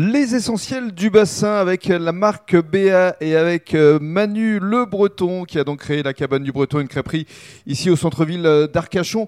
Les 0.00 0.36
essentiels 0.36 0.92
du 0.92 1.10
bassin 1.10 1.54
avec 1.54 1.88
la 1.88 2.12
marque 2.12 2.54
BA 2.54 3.16
et 3.20 3.34
avec 3.34 3.74
euh, 3.74 3.98
Manu 4.00 4.60
Le 4.60 4.84
Breton 4.84 5.42
qui 5.42 5.58
a 5.58 5.64
donc 5.64 5.80
créé 5.80 6.04
la 6.04 6.14
cabane 6.14 6.44
du 6.44 6.52
Breton, 6.52 6.78
une 6.78 6.86
crêperie 6.86 7.26
ici 7.66 7.90
au 7.90 7.96
centre-ville 7.96 8.46
euh, 8.46 8.68
d'Arcachon. 8.68 9.26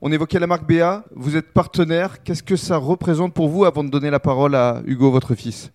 On 0.00 0.12
évoquait 0.12 0.38
la 0.38 0.46
marque 0.46 0.64
BA, 0.64 1.02
vous 1.16 1.34
êtes 1.36 1.52
partenaire. 1.52 2.22
Qu'est-ce 2.22 2.44
que 2.44 2.54
ça 2.54 2.76
représente 2.76 3.34
pour 3.34 3.48
vous 3.48 3.64
avant 3.64 3.82
de 3.82 3.90
donner 3.90 4.10
la 4.10 4.20
parole 4.20 4.54
à 4.54 4.80
Hugo, 4.86 5.10
votre 5.10 5.34
fils? 5.34 5.72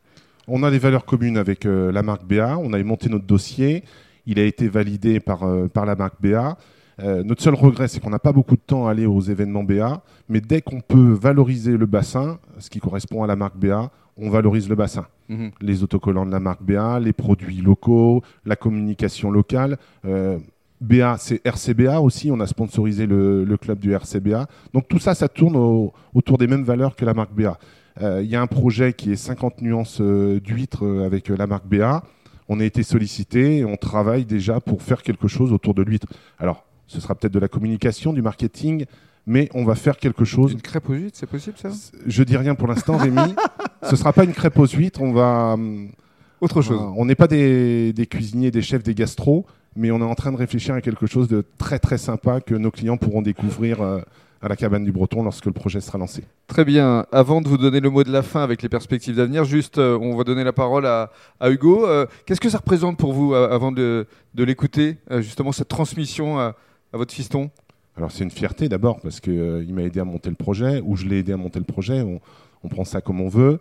On 0.48 0.64
a 0.64 0.71
des 0.71 0.79
valeurs 0.79 1.04
communes 1.04 1.38
avec 1.38 1.66
euh, 1.66 1.91
la 1.91 2.02
marque 2.02 2.23
BA. 2.23 2.57
On 2.57 2.71
a 2.71 2.82
monté 2.84 3.09
notre 3.09 3.25
dossier. 3.25 3.84
Il 4.27 4.39
a 4.39 4.43
été 4.43 4.70
validé 4.70 5.20
par, 5.20 5.41
par 5.73 5.86
la 5.86 5.98
marque 5.98 6.21
BA. 6.21 6.57
Notre 7.00 7.43
seul 7.43 7.54
regret, 7.54 7.88
c'est 7.88 8.00
qu'on 8.00 8.09
n'a 8.09 8.20
pas 8.20 8.32
beaucoup 8.32 8.55
de 8.55 8.61
temps 8.66 8.88
à 8.88 8.91
aller 8.91 9.05
aux 9.05 9.21
événements 9.21 9.63
BA, 9.63 10.02
mais 10.30 10.41
dès 10.41 10.61
qu'on 10.61 10.82
peut 10.82 11.12
valoriser 11.12 11.77
le 11.77 11.86
bassin, 11.86 12.39
ce 12.57 12.70
qui 12.70 12.80
correspond 12.80 13.23
à 13.23 13.27
la 13.27 13.36
marque 13.36 13.57
BA, 13.57 13.91
on 14.18 14.30
valorise 14.30 14.68
le 14.70 14.75
bassin. 14.75 15.05
Mhm. 15.30 15.52
Les 15.62 15.84
autocollants 15.84 16.26
de 16.26 16.31
la 16.31 16.40
marque 16.40 16.63
BA, 16.63 16.99
les 16.99 17.13
produits 17.13 17.62
locaux, 17.62 18.21
la 18.45 18.55
communication 18.55 19.31
locale. 19.31 19.77
Euh, 20.05 20.40
BA, 20.81 21.18
c'est 21.20 21.45
RCBA 21.45 22.02
aussi. 22.02 22.31
On 22.31 22.40
a 22.40 22.48
sponsorisé 22.48 23.05
le, 23.07 23.57
club 23.59 23.79
du 23.79 23.93
RCBA. 23.93 24.48
Donc 24.73 24.88
tout 24.88 24.99
ça, 24.99 25.16
ça 25.16 25.27
tourne 25.27 25.90
autour 26.13 26.38
des 26.38 26.48
mêmes 26.48 26.63
valeurs 26.63 26.95
que 26.95 27.05
la 27.05 27.13
marque 27.13 27.34
BA. 27.34 27.57
Euh, 28.02 28.21
il 28.23 28.29
y 28.29 28.35
a 28.35 28.41
un 28.41 28.48
projet 28.48 28.93
qui 28.93 29.12
est 29.12 29.16
50 29.16 29.62
nuances 29.62 29.99
euh, 30.02 30.40
d'huîtres 30.40 30.85
avec 31.04 31.29
la 31.29 31.48
marque 31.48 31.68
BA. 31.68 32.04
On 32.49 32.59
a 32.59 32.63
été 32.63 32.84
sollicité 32.84 33.57
et 33.57 33.66
on 33.66 33.76
travaille 33.76 34.23
déjà 34.23 34.62
pour 34.62 34.82
faire 34.82 35.02
quelque 35.02 35.27
chose 35.27 35.52
autour 35.52 35.73
de 35.73 35.82
l'huître. 35.82 36.07
Alors, 36.40 36.63
ce 36.88 37.00
sera 37.00 37.16
peut-être 37.16 37.34
de 37.34 37.40
la 37.40 37.48
communication, 37.48 38.14
du 38.14 38.22
marketing, 38.22 38.86
mais 39.27 39.50
on 39.54 39.66
va 39.66 39.76
faire 39.76 39.98
quelque 39.98 40.26
chose. 40.26 40.54
Une 40.54 40.62
crêpe 40.62 40.90
aux 40.90 40.94
huîtres, 40.94 41.18
c'est 41.20 41.30
possible 41.30 41.58
ça? 41.58 41.70
Je 42.05 42.23
dis 42.23 42.38
rien 42.38 42.55
pour 42.55 42.68
l'instant, 42.68 42.98
Rémi. 42.98 43.36
Ce 43.84 43.96
sera 43.96 44.12
pas 44.13 44.23
une 44.23 44.34
crêpe 44.34 44.58
aux 44.58 44.66
huîtres, 44.66 45.02
on 45.02 45.12
va. 45.12 45.54
Hum, 45.54 45.90
Autre 46.40 46.62
chose. 46.62 46.80
on 46.96 47.05
n'est 47.05 47.16
pas 47.16 47.27
des, 47.27 47.94
cuisiniers, 48.10 48.52
des 48.52 48.62
chefs, 48.62 48.84
des 48.84 48.94
gastros, 48.94 49.46
mais 49.76 49.91
on 49.91 49.99
est 49.99 50.04
en 50.04 50.16
train 50.16 50.32
de 50.32 50.38
réfléchir 50.38 50.76
à 50.76 50.82
quelque 50.82 51.07
chose 51.07 51.27
de 51.27 51.44
très 51.57 51.79
très 51.79 51.98
sympa 51.98 52.41
que 52.41 52.54
nos 52.55 52.71
clients 52.71 52.98
pourront 52.98 53.22
découvrir. 53.22 53.82
Euh, 53.82 54.01
à 54.40 54.48
la 54.48 54.55
cabane 54.55 54.84
du 54.84 54.91
Breton 54.91 55.24
lorsque 55.24 55.48
le 55.48 55.51
projet 55.51 55.82
sera 55.82 55.98
lancé. 55.98 56.24
Très 56.46 56.63
bien. 56.63 57.07
Avant 57.12 57.41
de 57.41 57.48
vous 57.48 57.57
donner 57.57 57.79
le 57.79 57.90
mot 57.90 58.04
de 58.04 58.12
la 58.12 58.22
fin 58.22 58.44
avec 58.44 58.62
les 58.62 58.70
perspectives 58.70 59.16
d'avenir, 59.16 59.46
juste, 59.46 59.79
euh, 59.79 59.98
on 59.99 60.16
va 60.16 60.24
donner 60.24 60.44
la 60.44 60.54
parole 60.54 60.85
à, 60.85 61.10
Hugo. 61.44 61.88
Euh, 61.88 62.05
qu'est-ce 62.27 62.40
que 62.40 62.48
ça 62.48 62.60
représente 62.60 62.99
pour 62.99 63.13
vous, 63.13 63.34
avant 63.34 63.72
de, 63.72 64.06
l'écouter, 64.35 64.97
justement, 65.09 65.51
cette 65.51 65.69
transmission 65.69 66.53
à 66.97 67.00
votre 67.00 67.13
fiston? 67.13 67.51
Alors 67.95 68.12
c'est 68.12 68.23
une 68.23 68.31
fierté 68.31 68.69
d'abord 68.69 69.00
parce 69.01 69.19
qu'il 69.19 69.34
euh, 69.34 69.63
m'a 69.69 69.84
aidé 69.84 70.00
à 70.00 70.06
monter 70.06 70.29
le 70.29 70.35
projet, 70.35 70.81
ou 70.84 70.95
je 70.95 71.06
l'ai 71.06 71.19
aidé 71.19 71.31
à 71.31 71.38
monter 71.38 71.59
le 71.59 71.66
projet, 71.66 72.01
on, 72.01 72.19
prend 72.69 72.84
ça 72.84 73.00
comme 73.00 73.22
on 73.22 73.29
veut. 73.29 73.59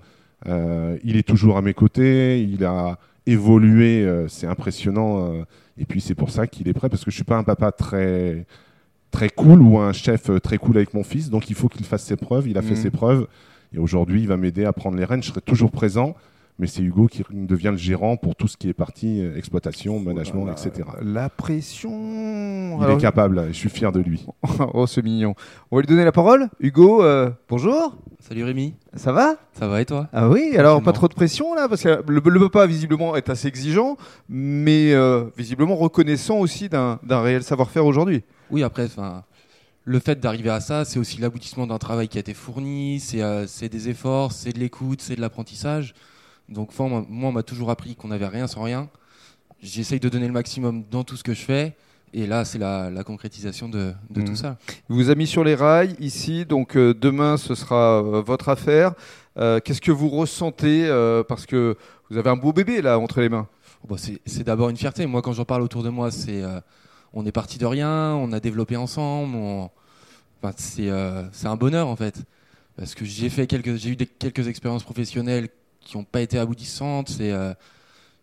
Euh, 0.48 0.98
il 1.05 1.17
est 1.17 1.23
toujours 1.23 1.56
à 1.56 1.62
mes 1.62 1.75
côtés, 1.75 2.43
il 2.43 2.65
a 2.65 2.98
évolué, 3.25 4.05
euh, 4.05 4.27
c'est 4.27 4.47
impressionnant. 4.47 5.33
et 5.78 5.84
puis 5.84 6.01
c'est 6.01 6.15
pour 6.15 6.31
ça 6.31 6.47
qu'il 6.47 6.67
est 6.67 6.73
prêt, 6.73 6.89
parce 6.89 7.05
que 7.05 7.11
je 7.11 7.15
ne 7.15 7.19
suis 7.19 7.25
pas 7.25 7.37
un 7.37 7.45
papa 7.45 7.70
très, 7.70 8.47
très 9.12 9.28
cool 9.28 9.62
ou 9.62 9.78
un 9.78 9.93
chef 9.93 10.31
très 10.43 10.59
cool 10.59 10.77
avec 10.77 10.93
mon 10.93 11.05
fils, 11.05 11.31
donc 11.31 11.48
il 11.48 11.55
faut 11.55 11.69
qu'il 11.69 11.87
fasse 11.87 12.05
ses 12.05 12.17
preuves, 12.17 12.48
il 12.48 12.59
a 12.59 12.62
fait 12.62 12.75
mmh. 12.75 12.83
ses 12.83 12.91
preuves. 12.91 13.28
Et 13.73 13.78
aujourd'hui, 13.78 14.23
il 14.23 14.28
va 14.28 14.37
m'aider 14.37 14.65
à 14.65 14.73
prendre 14.73 14.97
les 14.97 15.05
rênes, 15.05 15.23
je 15.23 15.28
serai 15.28 15.41
toujours 15.41 15.71
présent 15.71 16.17
mais 16.59 16.67
c'est 16.67 16.83
Hugo 16.83 17.07
qui 17.07 17.23
devient 17.31 17.71
le 17.73 17.77
gérant 17.77 18.17
pour 18.17 18.35
tout 18.35 18.49
ce 18.49 18.57
qui 18.57 18.69
est 18.69 18.75
partie 18.75 19.21
euh, 19.21 19.37
exploitation, 19.37 20.01
management, 20.01 20.49
etc. 20.49 20.89
La 21.03 21.29
pression. 21.29 22.79
Il 22.83 22.91
est 22.91 22.99
capable, 22.99 23.49
je 23.49 23.53
suis 23.53 23.69
fier 23.69 23.93
de 23.93 24.01
lui. 24.01 24.27
oh, 24.75 24.87
c'est 24.87 25.03
mignon. 25.03 25.34
On 25.71 25.77
va 25.77 25.83
lui 25.83 25.89
donner 25.89 26.05
la 26.05 26.12
parole. 26.12 26.49
Hugo, 26.61 27.03
euh, 27.03 27.31
bonjour. 27.49 27.97
Salut 28.21 28.45
Rémi. 28.45 28.75
Ça 28.95 29.12
va? 29.12 29.37
Ça 29.53 29.69
va 29.69 29.83
et 29.83 29.84
toi? 29.84 30.09
Ah 30.12 30.29
oui, 30.29 30.57
alors 30.57 30.83
pas 30.83 30.93
trop 30.93 31.09
de 31.09 31.15
pression 31.15 31.55
là, 31.55 31.69
parce 31.69 31.83
que 31.83 32.03
le, 32.09 32.41
papa 32.49 32.67
visiblement 32.67 33.17
est 33.17 33.29
assez 33.29 33.49
exigeant, 33.49 33.97
mais 34.29 34.95
euh, 34.95 35.25
visiblement 35.37 35.77
reconnaissant 35.77 36.39
aussi 36.39 36.69
d'un 36.69 36.99
réel 37.11 37.43
savoir-faire 37.43 37.84
aujourd'hui. 37.84 38.25
Oui, 38.51 38.62
après, 38.62 38.88
le 39.84 39.99
fait 39.99 40.19
d'arriver 40.19 40.50
à 40.50 40.61
ça, 40.61 40.84
c'est 40.84 40.99
aussi 40.99 41.21
l'aboutissement 41.21 41.67
d'un 41.67 41.78
travail 41.78 42.09
qui 42.09 42.17
a 42.17 42.21
été 42.21 42.34
fourni, 42.34 43.00
c'est 43.00 43.69
des 43.69 43.88
efforts, 43.88 44.33
c'est 44.33 44.53
de 44.53 44.59
l'écoute, 44.59 45.03
c'est 45.03 45.17
de 45.17 45.21
l'apprentissage. 45.21 45.94
Donc 46.49 46.77
moi, 46.79 47.05
on 47.11 47.33
m'a 47.33 47.43
toujours 47.43 47.71
appris 47.71 47.97
qu'on 47.97 48.09
n'avait 48.09 48.27
rien 48.27 48.47
sans 48.47 48.62
rien. 48.62 48.89
J'essaye 49.61 50.01
de 50.01 50.09
donner 50.09 50.27
le 50.27 50.33
maximum 50.33 50.84
dans 50.91 51.03
tout 51.03 51.17
ce 51.17 51.25
que 51.25 51.34
je 51.34 51.43
fais. 51.43 51.77
Et 52.12 52.27
là, 52.27 52.45
c'est 52.45 52.59
la, 52.59 53.05
concrétisation 53.05 53.69
de, 53.69 53.93
tout 54.15 54.21
mhm. 54.21 54.37
ça. 54.37 54.56
Vous 54.89 55.11
avez 55.11 55.19
mis 55.19 55.27
sur 55.27 55.45
les 55.45 55.55
rails 55.55 55.97
ici, 55.99 56.47
donc 56.47 56.77
euh, 56.77 56.95
demain, 56.95 57.37
ce 57.37 57.55
sera 57.55 58.03
euh, 58.03 58.23
votre 58.23 58.49
affaire. 58.49 58.95
Euh, 59.37 59.61
qu'est-ce 59.61 59.81
que 59.81 59.93
vous 59.93 60.09
ressentez 60.09 60.89
Parce 61.29 61.47
que 61.47 61.77
vous 62.11 62.17
avez 62.17 62.31
un 62.31 62.37
beau 62.37 62.53
bébé 62.53 62.81
là 62.81 62.99
entre 62.99 63.21
les 63.21 63.29
mains. 63.29 63.49
Oh, 63.83 63.89
bah, 63.91 63.97
c'est 63.99 64.45
d'abord 64.45 64.71
une 64.71 64.77
fierté. 64.77 65.05
Moi, 65.06 65.21
quand 65.21 65.33
j'en 65.33 65.45
parle 65.45 65.62
autour 65.62 65.83
de 65.83 65.91
moi, 65.91 66.11
c'est 66.11 66.43
on 67.12 67.25
est 67.27 67.33
parti 67.33 67.59
de 67.59 67.67
rien, 67.67 68.15
on 68.15 68.33
a 68.33 68.41
développé 68.41 68.77
ensemble. 68.77 69.37
c'est 70.56 70.89
un 70.91 71.56
bonheur 71.56 71.89
en 71.89 71.97
fait. 71.97 72.23
Parce 72.77 72.95
que 72.95 73.05
j'ai 73.05 73.31
fait 73.31 73.47
quelques, 73.47 73.77
j'ai 73.77 73.91
eu 73.91 73.97
des, 73.97 74.06
quelques 74.06 74.49
expériences 74.49 74.85
professionnelles 74.85 75.49
qui 75.87 75.97
n'ont 75.97 76.05
pas 76.05 76.21
été 76.21 76.39
aboutissantes. 76.39 77.09
C'est, 77.09 77.33
euh, 77.33 77.55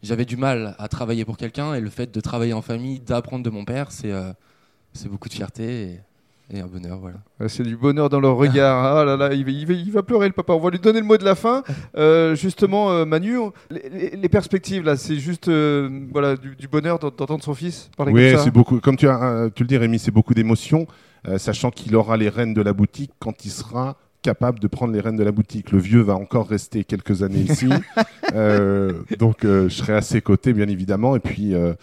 j'avais 0.03 0.25
du 0.25 0.37
mal 0.37 0.75
à 0.77 0.87
travailler 0.87 1.25
pour 1.25 1.37
quelqu'un 1.37 1.73
et 1.73 1.79
le 1.81 1.89
fait 1.89 2.13
de 2.13 2.19
travailler 2.19 2.53
en 2.53 2.61
famille, 2.61 2.99
d'apprendre 2.99 3.43
de 3.43 3.49
mon 3.49 3.65
père, 3.65 3.91
c'est, 3.91 4.11
euh, 4.11 4.31
c'est 4.91 5.09
beaucoup 5.09 5.29
de 5.29 5.33
fierté 5.33 5.99
et, 6.51 6.59
un 6.59 6.67
bonheur. 6.67 6.99
Voilà. 6.99 7.17
C'est 7.47 7.63
du 7.63 7.75
bonheur 7.75 8.09
dans 8.09 8.19
le 8.19 8.29
regard. 8.29 8.85
ah 8.85 9.03
là 9.03 9.17
là, 9.17 9.33
il 9.33 9.43
va, 9.43 9.73
il, 9.73 9.91
va, 9.91 10.03
pleurer 10.03 10.27
le 10.27 10.33
papa. 10.33 10.53
On 10.53 10.59
va 10.59 10.69
lui 10.69 10.77
donner 10.77 10.99
le 10.99 11.05
mot 11.05 11.17
de 11.17 11.23
la 11.23 11.33
fin. 11.33 11.63
Euh, 11.95 12.35
justement, 12.35 13.05
Manu, 13.05 13.37
les, 13.71 14.29
perspectives 14.29 14.83
là, 14.83 14.97
c'est 14.97 15.17
juste 15.17 15.49
voilà 15.49 16.35
du, 16.35 16.67
bonheur 16.67 16.99
d'entendre 16.99 17.43
son 17.43 17.53
fils 17.53 17.89
parler 17.95 18.11
oui, 18.11 18.29
comme 18.29 18.37
ça. 18.37 18.43
c'est 18.43 18.51
beaucoup. 18.51 18.79
Comme 18.79 18.97
tu, 18.97 19.07
as, 19.07 19.49
tu 19.55 19.63
le 19.63 19.67
dis, 19.67 19.77
Rémi, 19.77 19.97
c'est 19.97 20.11
beaucoup 20.11 20.35
d'émotions, 20.35 20.85
sachant 21.37 21.71
qu'il 21.71 21.95
aura 21.95 22.17
les 22.17 22.29
rênes 22.29 22.53
de 22.53 22.61
la 22.61 22.73
boutique 22.73 23.11
quand 23.19 23.45
il 23.45 23.51
sera 23.51 23.97
capable 24.23 24.59
de 24.59 24.67
prendre 24.67 24.93
les 24.93 25.01
rênes 25.01 25.17
de 25.17 25.23
la 25.23 25.31
boutique. 25.31 25.71
Le 25.71 25.77
vieux 25.77 26.01
va 26.01 26.15
encore 26.15 26.47
rester 26.47 26.83
quelques 26.83 27.21
années 27.21 27.41
ici, 27.41 27.69
euh, 28.33 29.03
donc 29.19 29.45
euh, 29.45 29.69
je 29.69 29.75
serai 29.75 29.93
à 29.93 30.01
ses 30.01 30.21
côtés 30.21 30.53
bien 30.53 30.67
évidemment. 30.67 31.15
Et 31.15 31.19
puis 31.19 31.53
euh, 31.53 31.73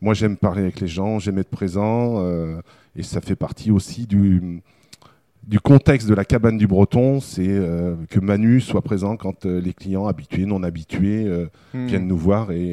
moi 0.00 0.14
j'aime 0.14 0.38
parler 0.38 0.62
avec 0.62 0.80
les 0.80 0.86
gens, 0.86 1.18
j'aime 1.18 1.38
être 1.38 1.50
présent, 1.50 2.24
et 2.96 3.02
ça 3.02 3.20
fait 3.20 3.36
partie 3.36 3.70
aussi 3.70 4.06
du 4.06 4.62
du 5.46 5.60
contexte 5.60 6.06
de 6.06 6.14
la 6.14 6.26
cabane 6.26 6.58
du 6.58 6.66
Breton, 6.66 7.20
c'est 7.20 7.58
que 8.10 8.20
Manu 8.20 8.60
soit 8.60 8.82
présent 8.82 9.16
quand 9.16 9.46
les 9.46 9.72
clients 9.72 10.06
habitués, 10.06 10.44
non 10.44 10.62
habitués 10.62 11.24
hmm. 11.72 11.86
viennent 11.86 12.06
nous 12.06 12.18
voir 12.18 12.52
et, 12.52 12.72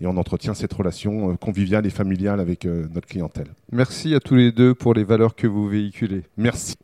et, 0.00 0.06
on 0.06 0.16
entretient 0.16 0.54
cette 0.54 0.72
relation 0.72 1.36
conviviale 1.36 1.84
et 1.84 1.90
familiale 1.90 2.40
avec 2.40 2.64
notre 2.64 3.06
clientèle. 3.06 3.48
Merci 3.70 4.14
à 4.14 4.20
tous 4.20 4.34
les 4.34 4.50
deux 4.50 4.74
pour 4.74 4.94
les 4.94 5.04
valeurs 5.04 5.34
que 5.34 5.46
vous 5.46 5.68
véhiculez. 5.68 6.22
Merci. 6.38 6.76